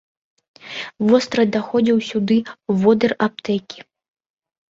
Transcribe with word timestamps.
Востра 1.09 1.43
даходзіў 1.57 1.97
сюды 2.09 2.37
водыр 2.85 3.11
аптэкі. 3.29 3.79